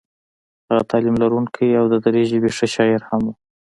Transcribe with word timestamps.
هغه 0.69 0.83
تعلیم 0.91 1.15
لرونکی 1.23 1.67
او 1.79 1.85
د 1.93 1.95
دري 2.05 2.23
ژبې 2.31 2.49
ښه 2.57 2.67
شاعر 2.75 3.01
هم 3.09 3.21
و. 3.27 3.33